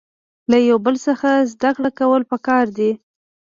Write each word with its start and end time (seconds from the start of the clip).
له 0.51 0.57
یو 0.69 0.77
بل 0.85 0.95
څخه 1.07 1.29
زده 1.51 1.69
کړه 1.75 1.89
کول 1.99 2.21
پکار 2.31 2.65
دي. 2.77 2.91